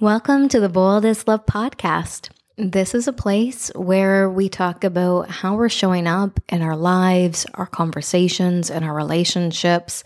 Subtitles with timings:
[0.00, 2.30] Welcome to the Boldest Love Podcast.
[2.56, 7.46] This is a place where we talk about how we're showing up in our lives,
[7.54, 10.02] our conversations, and our relationships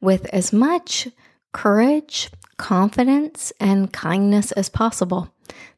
[0.00, 1.06] with as much
[1.52, 5.30] courage, confidence, and kindness as possible.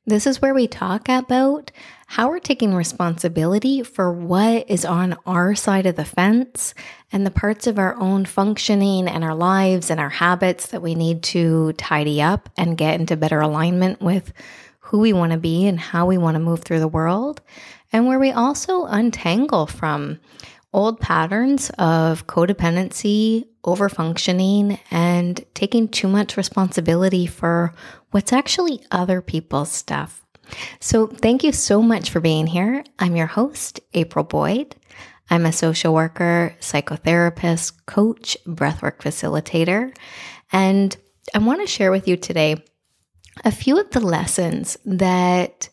[0.06, 1.70] This is where we talk about
[2.06, 6.72] how we're taking responsibility for what is on our side of the fence
[7.12, 10.94] and the parts of our own functioning and our lives and our habits that we
[10.94, 14.32] need to tidy up and get into better alignment with
[14.80, 17.42] who we want to be and how we want to move through the world.
[17.92, 20.18] And where we also untangle from
[20.72, 27.74] old patterns of codependency, overfunctioning, and taking too much responsibility for
[28.10, 30.24] what's actually other people's stuff.
[30.80, 32.82] So, thank you so much for being here.
[32.98, 34.76] I'm your host, April Boyd.
[35.30, 39.94] I'm a social worker, psychotherapist, coach, breathwork facilitator,
[40.50, 40.96] and
[41.34, 42.64] I want to share with you today
[43.44, 45.68] a few of the lessons that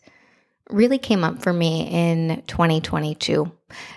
[0.70, 3.50] really came up for me in 2022.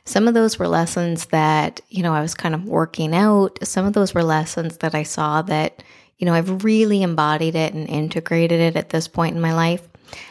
[0.06, 3.60] Some of those were lessons that, you know, I was kind of working out.
[3.64, 5.84] Some of those were lessons that I saw that,
[6.18, 9.88] you know, I've really embodied it and integrated it at this point in my life.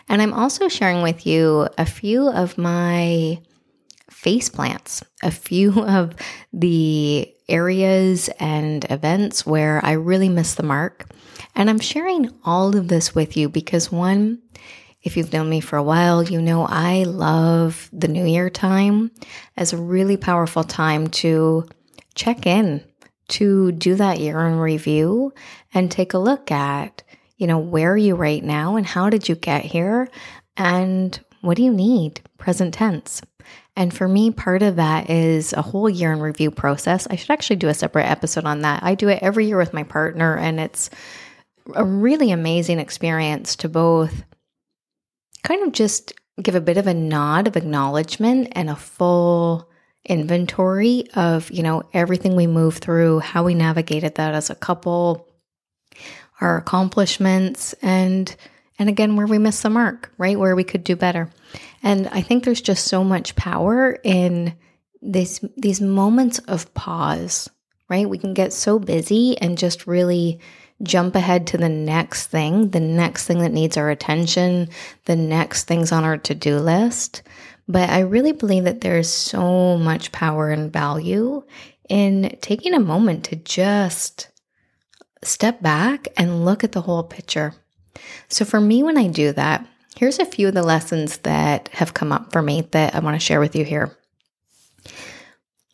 [0.09, 3.41] And I'm also sharing with you a few of my
[4.11, 6.15] face plants, a few of
[6.53, 11.07] the areas and events where I really missed the mark.
[11.55, 14.43] And I'm sharing all of this with you because one,
[15.09, 19.11] if you've known me for a while, you know I love the New Year time
[19.57, 21.67] as a really powerful time to
[22.15, 22.85] check in,
[23.29, 25.33] to do that year in review
[25.73, 27.03] and take a look at
[27.39, 30.09] you know, where are you right now and how did you get here?
[30.57, 32.21] And what do you need?
[32.37, 33.23] Present tense.
[33.77, 37.07] And for me, part of that is a whole year in review process.
[37.09, 38.83] I should actually do a separate episode on that.
[38.83, 40.91] I do it every year with my partner, and it's
[41.75, 44.25] a really amazing experience to both
[45.49, 49.67] kind of just give a bit of a nod of acknowledgement and a full
[50.05, 55.27] inventory of, you know, everything we move through, how we navigated that as a couple,
[56.43, 58.37] our accomplishments and
[58.79, 60.39] and again where we miss the mark, right?
[60.39, 61.31] Where we could do better.
[61.83, 64.55] And I think there's just so much power in
[65.01, 67.49] these these moments of pause,
[67.89, 68.09] right?
[68.09, 70.41] We can get so busy and just really
[70.83, 74.69] jump ahead to the next thing, the next thing that needs our attention,
[75.07, 77.23] the next things on our to-do list.
[77.67, 81.43] But I really believe that there's so much power and value
[81.89, 84.29] in taking a moment to just
[85.23, 87.55] step back and look at the whole picture.
[88.29, 91.95] So, for me, when I do that, here's a few of the lessons that have
[91.95, 93.97] come up for me that I want to share with you here.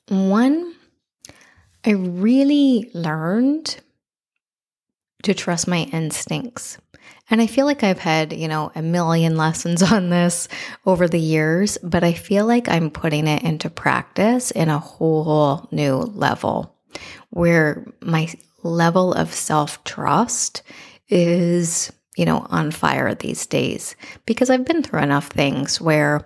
[0.08, 0.74] One,
[1.84, 3.80] I really learned
[5.24, 6.78] to trust my instincts.
[7.30, 10.48] And I feel like I've had, you know, a million lessons on this
[10.86, 15.68] over the years, but I feel like I'm putting it into practice in a whole
[15.70, 16.76] new level
[17.30, 18.32] where my
[18.62, 20.62] level of self trust
[21.08, 23.96] is, you know, on fire these days
[24.26, 26.24] because I've been through enough things where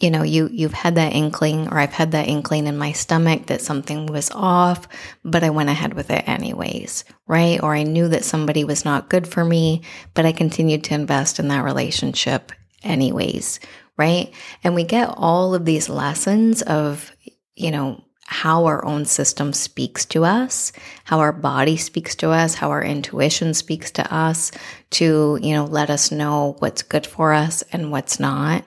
[0.00, 3.46] you know you you've had that inkling or I've had that inkling in my stomach
[3.46, 4.88] that something was off
[5.24, 7.62] but I went ahead with it anyways right?
[7.62, 9.82] Or I knew that somebody was not good for me
[10.14, 13.60] but I continued to invest in that relationship anyways
[13.98, 14.32] right?
[14.64, 17.12] And we get all of these lessons of
[17.54, 20.72] you know how our own system speaks to us,
[21.04, 24.50] how our body speaks to us, how our intuition speaks to us
[24.88, 28.64] to, you know, let us know what's good for us and what's not,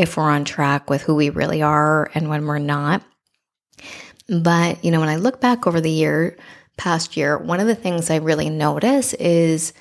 [0.00, 3.02] if we're on track with who we really are and when we're not.
[4.28, 6.38] But, you know, when I look back over the year,
[6.78, 9.74] past year, one of the things I really notice is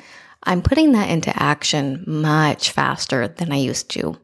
[0.44, 4.18] I'm putting that into action much faster than I used to.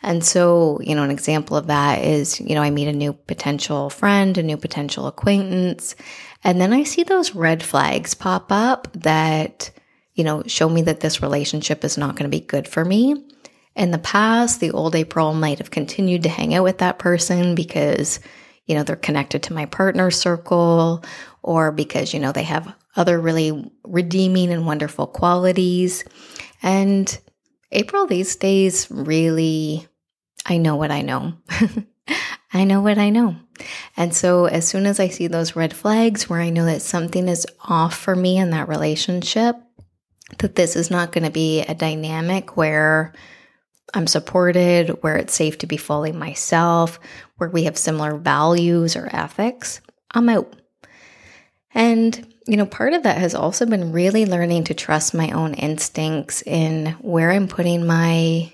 [0.00, 3.12] And so, you know, an example of that is, you know, I meet a new
[3.12, 5.96] potential friend, a new potential acquaintance,
[6.44, 9.70] and then I see those red flags pop up that,
[10.14, 13.24] you know, show me that this relationship is not going to be good for me.
[13.74, 17.54] In the past, the old April might have continued to hang out with that person
[17.54, 18.20] because,
[18.66, 21.02] you know, they're connected to my partner circle
[21.42, 26.04] or because, you know, they have other really redeeming and wonderful qualities.
[26.62, 27.18] And
[27.70, 29.88] April these days really
[30.46, 31.34] I know what I know.
[32.52, 33.36] I know what I know.
[33.96, 37.28] And so, as soon as I see those red flags where I know that something
[37.28, 39.56] is off for me in that relationship,
[40.38, 43.12] that this is not going to be a dynamic where
[43.94, 46.98] I'm supported, where it's safe to be fully myself,
[47.36, 49.80] where we have similar values or ethics,
[50.12, 50.54] I'm out.
[51.74, 55.54] And you know, part of that has also been really learning to trust my own
[55.54, 58.52] instincts in where I'm putting my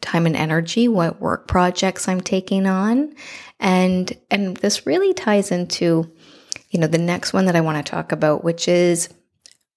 [0.00, 3.14] time and energy, what work projects I'm taking on.
[3.58, 6.10] And and this really ties into
[6.70, 9.08] you know the next one that I want to talk about, which is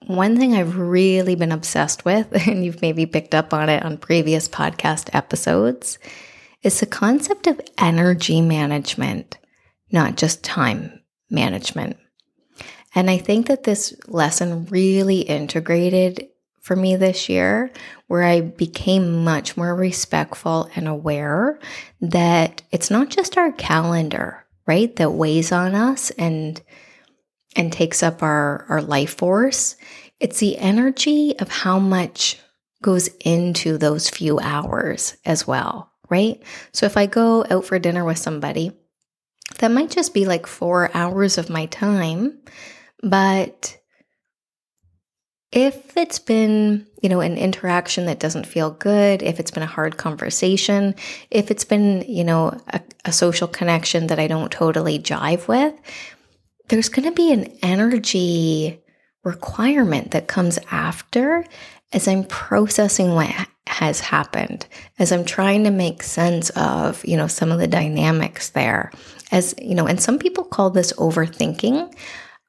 [0.08, 3.98] one thing I've really been obsessed with, and you've maybe picked up on it on
[3.98, 6.00] previous podcast episodes,
[6.64, 9.38] is the concept of energy management,
[9.92, 11.98] not just time management.
[12.96, 16.30] And I think that this lesson really integrated
[16.62, 17.72] for me this year,
[18.08, 21.60] where I became much more respectful and aware
[22.02, 26.62] that it's not just our calendar, right, that weighs on us and
[27.58, 29.76] and takes up our, our life force.
[30.20, 32.40] It's the energy of how much
[32.82, 36.42] goes into those few hours as well, right?
[36.72, 38.72] So if I go out for dinner with somebody,
[39.60, 42.38] that might just be like four hours of my time,
[43.02, 43.78] but
[45.52, 49.68] if it's been, you know, an interaction that doesn't feel good, if it's been a
[49.68, 50.94] hard conversation,
[51.32, 55.74] if it's been, you know, a, a social connection that I don't totally jive with,
[56.70, 58.82] there's going to be an energy
[59.24, 61.46] requirement that comes after
[61.94, 63.30] as I'm processing what
[63.68, 64.68] has happened,
[65.00, 68.92] as I'm trying to make sense of, you know, some of the dynamics there.
[69.32, 71.94] As, you know, and some people call this overthinking.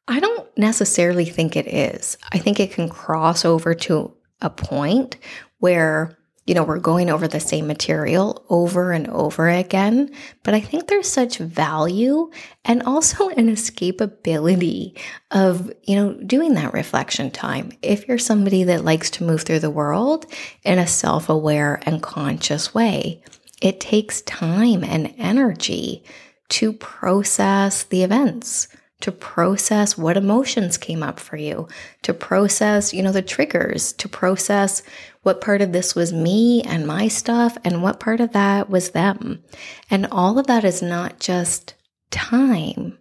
[0.07, 2.17] I don't necessarily think it is.
[2.33, 5.17] I think it can cross over to a point
[5.59, 6.18] where
[6.49, 10.11] you know, we're going over the same material over and over again.
[10.43, 12.31] But I think there's such value
[12.65, 14.99] and also an escapability
[15.31, 17.73] of, you know, doing that reflection time.
[17.83, 20.25] If you're somebody that likes to move through the world
[20.65, 23.23] in a self aware and conscious way,
[23.61, 26.03] it takes time and energy
[26.49, 28.69] to process the events
[29.01, 31.69] to process what emotions came up for you,
[32.03, 34.83] to process, you know, the triggers, to process
[35.23, 38.91] what part of this was me and my stuff and what part of that was
[38.91, 39.43] them.
[39.91, 41.75] And all of that is not just
[42.11, 42.99] time,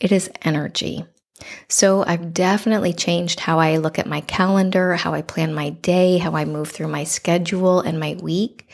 [0.00, 1.04] it is energy.
[1.68, 6.18] So I've definitely changed how I look at my calendar, how I plan my day,
[6.18, 8.68] how I move through my schedule and my week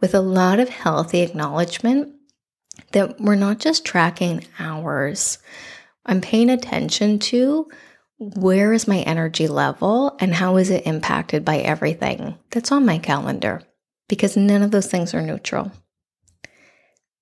[0.00, 2.14] with a lot of healthy acknowledgement
[2.92, 5.38] that we're not just tracking hours
[6.06, 7.68] I'm paying attention to
[8.18, 12.98] where is my energy level and how is it impacted by everything that's on my
[12.98, 13.62] calendar
[14.08, 15.70] because none of those things are neutral.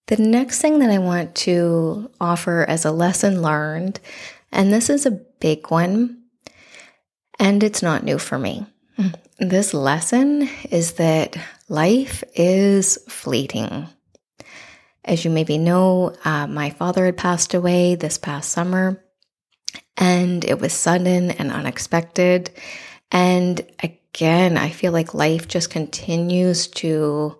[0.06, 4.00] The next thing that I want to offer as a lesson learned,
[4.52, 6.22] and this is a big one,
[7.38, 8.66] and it's not new for me.
[9.38, 11.36] This lesson is that
[11.68, 13.88] life is fleeting.
[15.04, 19.04] As you maybe know, uh, my father had passed away this past summer,
[19.96, 22.50] and it was sudden and unexpected.
[23.10, 27.38] And again, I feel like life just continues to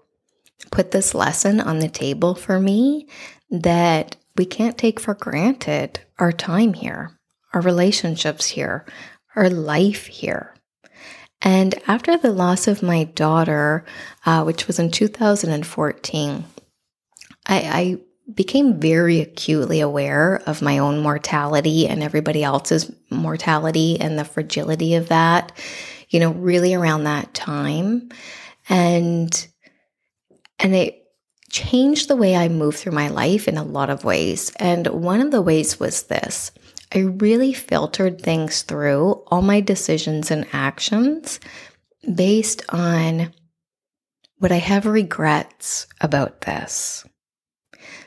[0.71, 3.09] put this lesson on the table for me
[3.51, 7.19] that we can't take for granted our time here,
[7.53, 8.85] our relationships here,
[9.37, 10.55] our life here.
[11.41, 13.85] And after the loss of my daughter,
[14.25, 16.45] uh, which was in 2014,
[17.47, 17.99] I, I
[18.33, 24.95] became very acutely aware of my own mortality and everybody else's mortality and the fragility
[24.95, 25.53] of that,
[26.09, 28.09] you know, really around that time.
[28.69, 29.47] And
[30.59, 31.03] and it
[31.51, 34.51] changed the way I move through my life in a lot of ways.
[34.57, 36.51] And one of the ways was this.
[36.95, 41.41] I really filtered things through all my decisions and actions
[42.15, 43.33] based on
[44.41, 47.05] would I have regrets about this?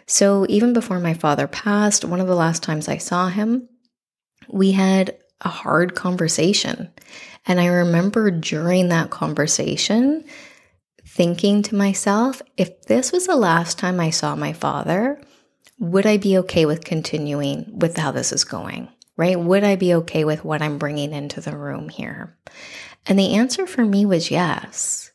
[0.08, 3.68] So even before my father passed, one of the last times I saw him,
[4.50, 6.90] we had a hard conversation.
[7.46, 10.24] And I remember during that conversation
[11.06, 15.22] thinking to myself, if this was the last time I saw my father,
[15.80, 18.90] would I be okay with continuing with how this is going?
[19.18, 19.40] Right?
[19.40, 22.38] Would I be okay with what I'm bringing into the room here?
[23.06, 25.07] And the answer for me was yes.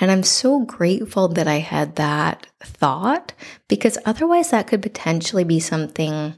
[0.00, 3.32] And I'm so grateful that I had that thought
[3.68, 6.34] because otherwise that could potentially be something,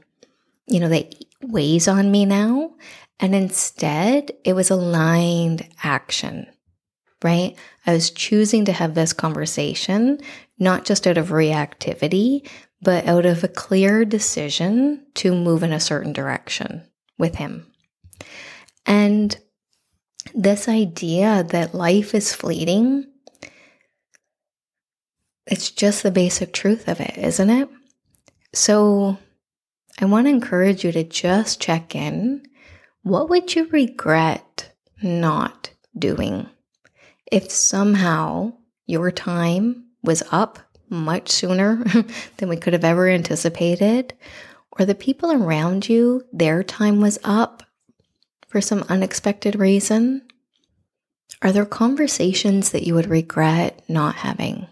[0.67, 2.75] you know, that weighs on me now.
[3.19, 6.47] And instead, it was aligned action,
[7.23, 7.55] right?
[7.85, 10.19] I was choosing to have this conversation,
[10.57, 12.47] not just out of reactivity,
[12.81, 16.83] but out of a clear decision to move in a certain direction
[17.17, 17.69] with him.
[18.85, 19.37] And
[20.33, 23.05] this idea that life is fleeting
[25.49, 27.67] it's just the basic truth of it, isn't it?
[28.53, 29.17] So
[29.99, 32.43] I want to encourage you to just check in
[33.01, 36.47] what would you regret not doing
[37.31, 38.53] if somehow
[38.85, 41.83] your time was up much sooner
[42.37, 44.13] than we could have ever anticipated,
[44.71, 47.63] or the people around you, their time was up
[48.47, 50.23] for some unexpected reason?
[51.41, 54.67] Are there conversations that you would regret not having?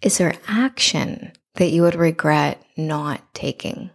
[0.00, 3.90] Is there action that you would regret not taking?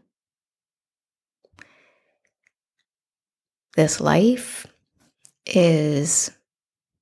[3.75, 4.67] This life
[5.45, 6.29] is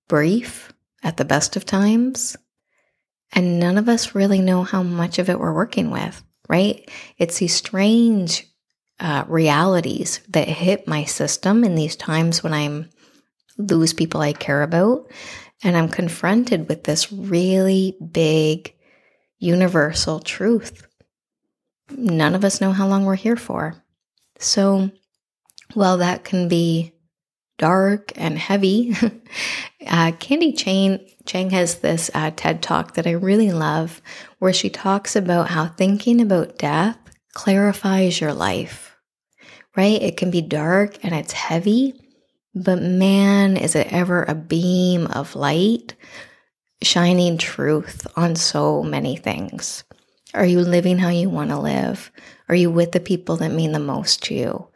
[0.07, 0.71] brief
[1.03, 2.37] at the best of times,
[3.33, 6.89] and none of us really know how much of it we're working with, right?
[7.17, 8.47] It's these strange
[8.99, 12.89] uh, realities that hit my system in these times when I'm
[13.57, 15.11] lose people I care about.
[15.63, 18.73] And I'm confronted with this really big
[19.41, 20.87] universal truth.
[21.89, 23.75] None of us know how long we're here for.
[24.39, 24.91] So,
[25.73, 26.93] while that can be
[27.57, 28.95] dark and heavy,
[29.87, 34.01] uh, Candy Chang, Chang has this uh, TED talk that I really love
[34.39, 36.97] where she talks about how thinking about death
[37.33, 38.95] clarifies your life,
[39.75, 40.01] right?
[40.01, 41.93] It can be dark and it's heavy,
[42.53, 45.95] but man, is it ever a beam of light
[46.81, 49.83] shining truth on so many things.
[50.33, 52.11] Are you living how you want to live?
[52.49, 54.67] Are you with the people that mean the most to you?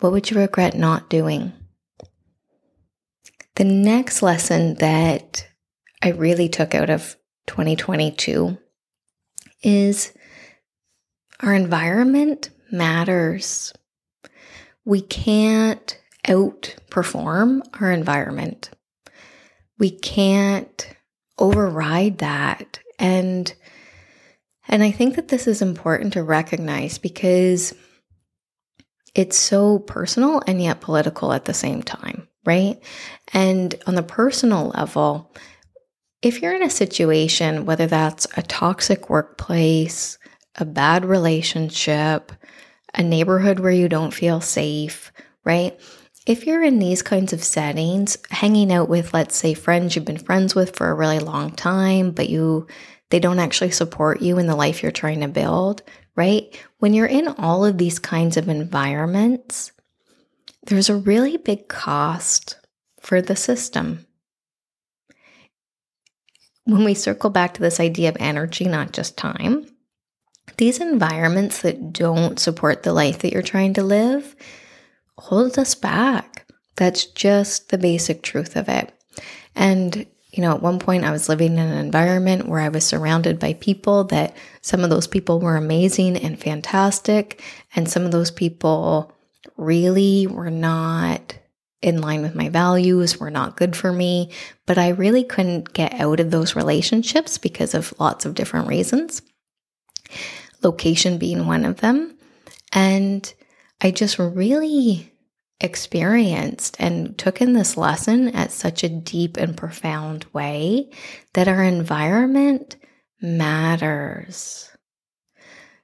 [0.00, 1.52] What would you regret not doing?
[3.56, 5.46] The next lesson that
[6.02, 7.16] I really took out of
[7.46, 8.58] 2022
[9.62, 10.12] is
[11.40, 13.72] our environment matters.
[14.84, 18.70] We can't outperform our environment.
[19.78, 20.95] We can't
[21.38, 22.78] override that.
[22.98, 23.52] And
[24.68, 27.72] and I think that this is important to recognize because
[29.14, 32.78] it's so personal and yet political at the same time, right?
[33.32, 35.32] And on the personal level,
[36.20, 40.18] if you're in a situation, whether that's a toxic workplace,
[40.56, 42.32] a bad relationship,
[42.94, 45.12] a neighborhood where you don't feel safe,
[45.44, 45.78] right?
[46.26, 50.18] If you're in these kinds of settings, hanging out with, let's say, friends you've been
[50.18, 52.66] friends with for a really long time, but you
[53.10, 55.82] they don't actually support you in the life you're trying to build,
[56.16, 56.60] right?
[56.78, 59.70] When you're in all of these kinds of environments,
[60.64, 62.58] there's a really big cost
[63.00, 64.04] for the system.
[66.64, 69.68] When we circle back to this idea of energy, not just time,
[70.56, 74.34] these environments that don't support the life that you're trying to live,
[75.18, 76.46] hold us back.
[76.76, 78.92] That's just the basic truth of it.
[79.54, 82.84] And, you know, at one point I was living in an environment where I was
[82.84, 87.42] surrounded by people that some of those people were amazing and fantastic.
[87.74, 89.12] And some of those people
[89.56, 91.38] really were not
[91.80, 94.30] in line with my values, were not good for me.
[94.66, 99.22] But I really couldn't get out of those relationships because of lots of different reasons,
[100.62, 102.16] location being one of them.
[102.72, 103.32] And
[103.80, 105.12] I just really
[105.60, 110.90] experienced and took in this lesson at such a deep and profound way
[111.34, 112.76] that our environment
[113.20, 114.70] matters.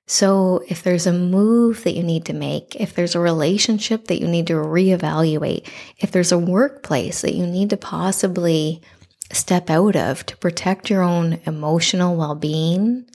[0.07, 4.21] So, if there's a move that you need to make, if there's a relationship that
[4.21, 5.67] you need to reevaluate,
[5.99, 8.83] if there's a workplace that you need to possibly
[9.31, 13.09] step out of to protect your own emotional well being,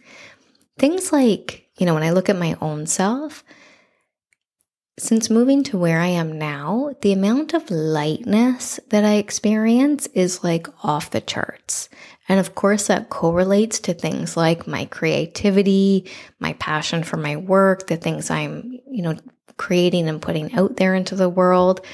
[0.80, 3.44] things like, you know, when I look at my own self,
[5.00, 10.44] since moving to where I am now, the amount of lightness that I experience is
[10.44, 11.88] like off the charts.
[12.28, 17.88] And of course, that correlates to things like my creativity, my passion for my work,
[17.88, 19.16] the things I'm, you know,
[19.58, 21.86] creating and putting out there into the world.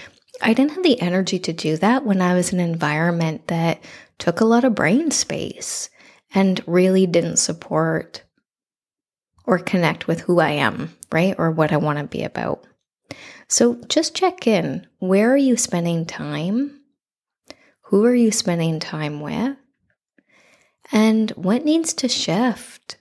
[0.41, 3.83] I didn't have the energy to do that when I was in an environment that
[4.17, 5.89] took a lot of brain space
[6.33, 8.23] and really didn't support
[9.45, 11.35] or connect with who I am, right?
[11.37, 12.65] Or what I want to be about.
[13.53, 14.87] So just check in.
[14.97, 16.81] Where are you spending time?
[17.81, 19.55] Who are you spending time with?
[20.91, 22.97] And what needs to shift?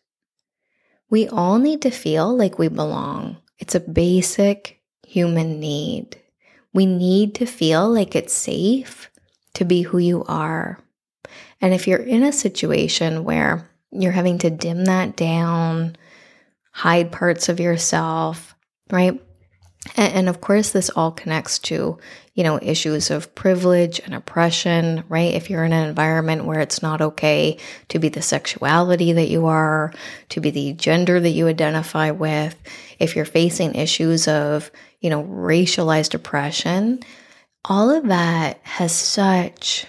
[1.08, 3.38] We all need to feel like we belong.
[3.58, 6.20] It's a basic human need.
[6.74, 9.10] We need to feel like it's safe
[9.54, 10.78] to be who you are.
[11.62, 15.96] And if you're in a situation where you're having to dim that down,
[16.72, 18.54] hide parts of yourself,
[18.90, 19.18] right?
[19.96, 21.98] And, of course, this all connects to,
[22.34, 25.34] you know, issues of privilege and oppression, right?
[25.34, 27.58] If you're in an environment where it's not okay
[27.88, 29.92] to be the sexuality that you are,
[30.28, 32.56] to be the gender that you identify with,
[33.00, 34.70] if you're facing issues of,
[35.00, 37.00] you know, racialized oppression,
[37.64, 39.84] all of that has such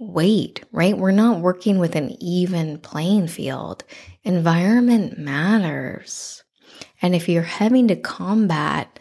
[0.00, 0.98] weight, right?
[0.98, 3.84] We're not working with an even playing field.
[4.24, 6.42] Environment matters.
[7.00, 8.98] And if you're having to combat,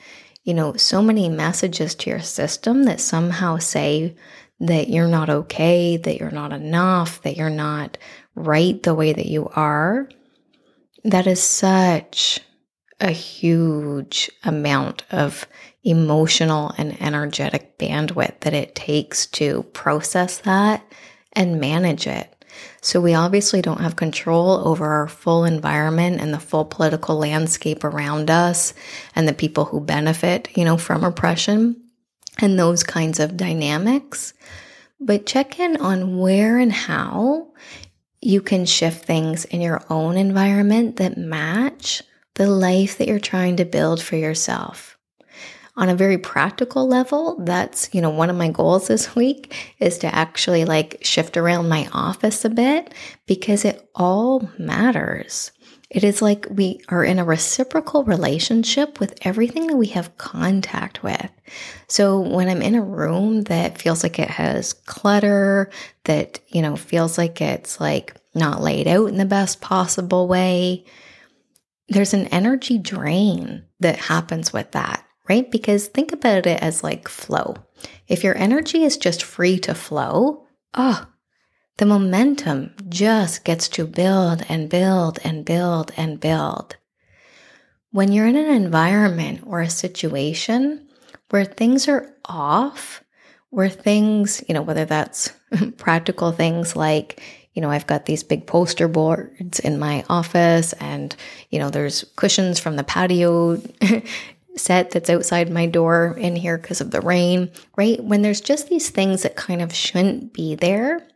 [0.49, 4.15] you know, so many messages to your system that somehow say
[4.59, 7.99] that you're not okay, that you're not enough, that you're not
[8.33, 10.09] right the way that you are,
[11.03, 12.39] that is such
[12.99, 15.45] a huge amount of
[15.83, 20.83] emotional and energetic bandwidth that it takes to process that
[21.33, 22.38] and manage it.
[22.81, 27.83] So, we obviously don't have control over our full environment and the full political landscape
[27.83, 28.73] around us
[29.15, 31.81] and the people who benefit, you know, from oppression
[32.39, 34.33] and those kinds of dynamics.
[34.99, 37.47] But check in on where and how
[38.21, 42.03] you can shift things in your own environment that match
[42.35, 44.98] the life that you're trying to build for yourself.
[45.79, 49.97] On a very practical level, that's, you know, one of my goals this week is
[49.99, 52.93] to actually like shift around my office a bit
[53.25, 55.53] because it all matters.
[55.89, 61.01] It is like we are in a reciprocal relationship with everything that we have contact
[61.01, 61.31] with.
[61.87, 65.71] So when I'm in a room that feels like it has clutter,
[66.03, 70.83] that, you know, feels like it's like not laid out in the best possible way,
[71.87, 75.49] there's an energy drain that happens with that, right?
[75.49, 77.55] Because think about it as like flow.
[78.07, 81.05] If your energy is just free to flow, oh,
[81.77, 86.75] the momentum just gets to build and build and build and build.
[87.91, 90.89] When you're in an environment or a situation
[91.29, 93.03] where things are off,
[93.49, 95.31] where things, you know, whether that's
[95.77, 97.21] practical things like,
[97.53, 101.15] you know, I've got these big poster boards in my office and,
[101.49, 103.61] you know, there's cushions from the patio
[104.59, 108.03] set that's outside my door in here because of the rain, right?
[108.03, 111.07] When there's just these things that kind of shouldn't be there,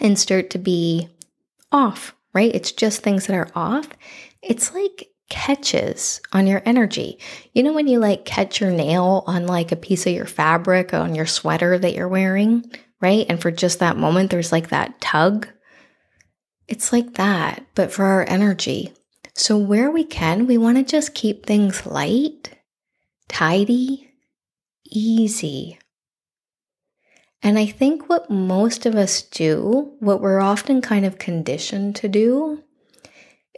[0.00, 1.08] and start to be
[1.72, 2.54] off, right?
[2.54, 3.88] It's just things that are off.
[4.42, 7.18] It's like catches on your energy.
[7.52, 10.94] You know, when you like catch your nail on like a piece of your fabric
[10.94, 13.26] on your sweater that you're wearing, right?
[13.28, 15.48] And for just that moment, there's like that tug.
[16.68, 18.92] It's like that, but for our energy.
[19.34, 22.55] So, where we can, we want to just keep things light,
[23.28, 24.10] tidy,
[24.84, 25.78] easy.
[27.42, 32.08] And I think what most of us do, what we're often kind of conditioned to
[32.08, 32.62] do,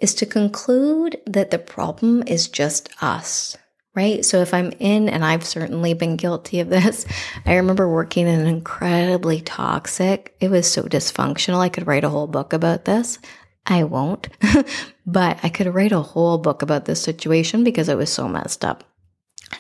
[0.01, 3.57] is to conclude that the problem is just us,
[3.95, 4.25] right?
[4.25, 7.07] So if I'm in, and I've certainly been guilty of this,
[7.47, 11.61] I remember working in an incredibly toxic, it was so dysfunctional.
[11.61, 13.19] I could write a whole book about this.
[13.67, 14.29] I won't,
[15.07, 18.65] but I could write a whole book about this situation because it was so messed
[18.65, 18.85] up.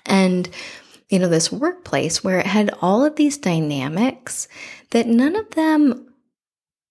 [0.07, 0.49] And
[1.09, 4.47] you know, this workplace where it had all of these dynamics
[4.91, 6.07] that none of them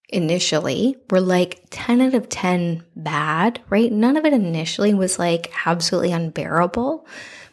[0.09, 3.91] initially were like 10 out of 10 bad, right?
[3.91, 7.05] None of it initially was like absolutely unbearable.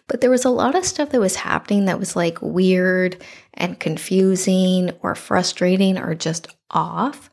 [0.07, 3.23] But there was a lot of stuff that was happening that was like weird
[3.55, 7.31] and confusing or frustrating or just off.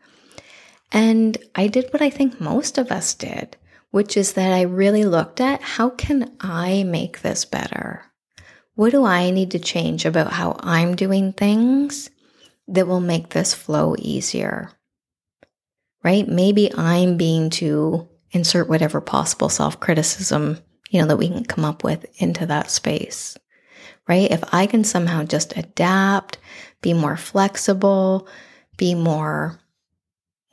[0.91, 3.55] And I did what I think most of us did,
[3.91, 8.05] which is that I really looked at how can I make this better?
[8.75, 12.09] What do I need to change about how I'm doing things
[12.67, 14.71] that will make this flow easier?
[16.03, 16.27] Right?
[16.27, 20.57] Maybe I'm being to insert whatever possible self criticism,
[20.89, 23.37] you know, that we can come up with into that space.
[24.07, 24.31] Right?
[24.31, 26.37] If I can somehow just adapt,
[26.81, 28.27] be more flexible,
[28.77, 29.60] be more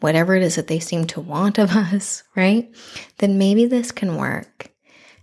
[0.01, 2.73] whatever it is that they seem to want of us, right?
[3.19, 4.71] Then maybe this can work.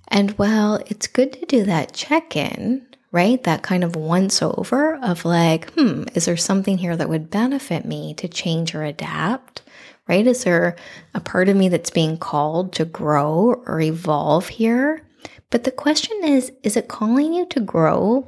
[0.07, 3.41] And well, it's good to do that check in, right?
[3.43, 7.85] That kind of once over of like, hmm, is there something here that would benefit
[7.85, 9.61] me to change or adapt?
[10.07, 10.27] Right?
[10.27, 10.75] Is there
[11.15, 15.01] a part of me that's being called to grow or evolve here?
[15.49, 18.27] But the question is, is it calling you to grow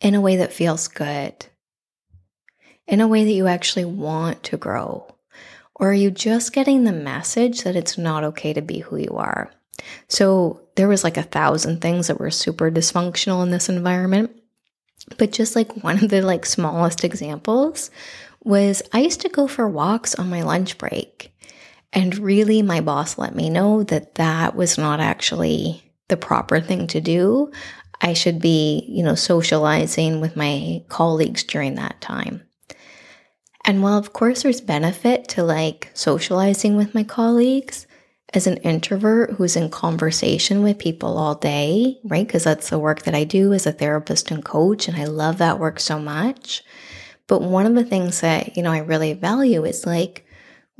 [0.00, 1.46] in a way that feels good?
[2.88, 5.11] In a way that you actually want to grow?
[5.82, 9.16] Or are you just getting the message that it's not okay to be who you
[9.16, 9.50] are?
[10.06, 14.30] So there was like a thousand things that were super dysfunctional in this environment.
[15.18, 17.90] But just like one of the like smallest examples
[18.44, 21.34] was I used to go for walks on my lunch break.
[21.92, 26.86] And really my boss let me know that that was not actually the proper thing
[26.86, 27.50] to do.
[28.00, 32.42] I should be, you know, socializing with my colleagues during that time.
[33.64, 37.86] And while of course there's benefit to like socializing with my colleagues,
[38.34, 42.26] as an introvert who's in conversation with people all day, right?
[42.26, 45.38] Because that's the work that I do as a therapist and coach, and I love
[45.38, 46.64] that work so much.
[47.26, 50.26] But one of the things that, you know, I really value is like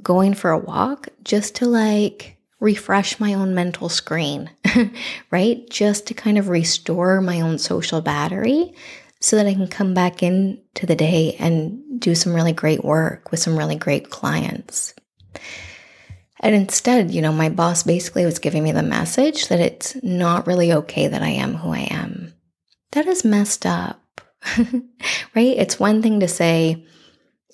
[0.02, 4.50] going for a walk just to like refresh my own mental screen,
[5.30, 5.68] right?
[5.68, 8.74] Just to kind of restore my own social battery
[9.22, 13.30] so that I can come back into the day and do some really great work
[13.30, 14.94] with some really great clients.
[16.40, 20.48] And instead, you know, my boss basically was giving me the message that it's not
[20.48, 22.34] really okay that I am who I am.
[22.90, 24.20] That is messed up,
[24.58, 25.56] right?
[25.56, 26.84] It's one thing to say,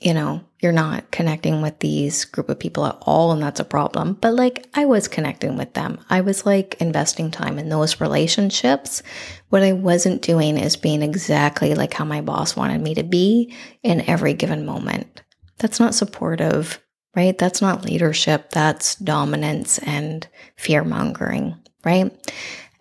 [0.00, 3.64] you know, you're not connecting with these group of people at all, and that's a
[3.64, 4.14] problem.
[4.14, 6.00] But like, I was connecting with them.
[6.08, 9.02] I was like investing time in those relationships.
[9.48, 13.54] What I wasn't doing is being exactly like how my boss wanted me to be
[13.82, 15.22] in every given moment.
[15.58, 16.80] That's not supportive
[17.18, 17.36] right?
[17.36, 20.24] That's not leadership, that's dominance and
[20.56, 22.12] fear mongering, right?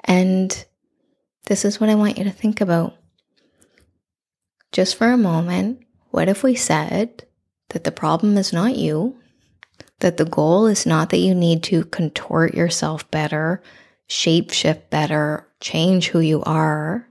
[0.04, 0.66] And
[1.48, 2.96] this is what I want you to think about.
[4.72, 5.80] Just for a moment,
[6.18, 7.28] what if we said
[7.70, 9.20] that the problem is not you,
[10.00, 13.62] that the goal is not that you need to contort yourself better,
[14.08, 17.08] shape shift better, change who you are?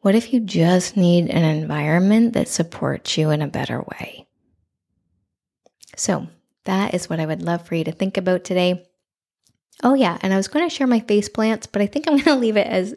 [0.00, 4.26] What if you just need an environment that supports you in a better way?
[5.96, 6.28] So
[6.64, 8.86] that is what I would love for you to think about today.
[9.82, 12.14] Oh yeah, and I was going to share my face plants, but I think I'm
[12.14, 12.94] going to leave it as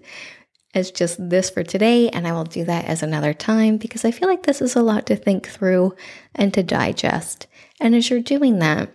[0.74, 4.12] as just this for today and I will do that as another time because I
[4.12, 5.96] feel like this is a lot to think through
[6.34, 7.48] and to digest.
[7.80, 8.90] And as you're doing that,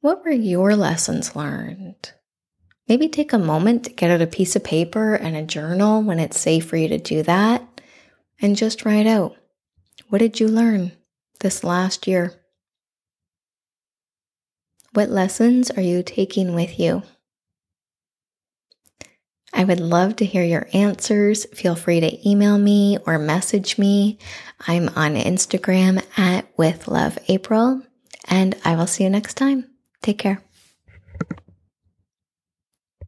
[0.00, 2.12] what were your lessons learned?
[2.88, 6.18] Maybe take a moment to get out a piece of paper and a journal when
[6.18, 7.80] it's safe for you to do that
[8.40, 9.36] and just write out
[10.08, 10.92] what did you learn
[11.40, 12.34] this last year?
[14.92, 17.02] What lessons are you taking with you?
[19.52, 21.44] I would love to hear your answers.
[21.54, 24.18] Feel free to email me or message me.
[24.66, 27.82] I'm on Instagram at with love April,
[28.28, 29.66] and I will see you next time.
[30.02, 30.42] Take care.